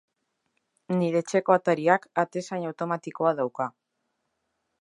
Nire 1.01 1.21
etxeko 1.25 1.55
atariak 1.57 2.09
atezain 2.25 2.67
automatikoa 2.71 3.37
dauka. 3.43 3.73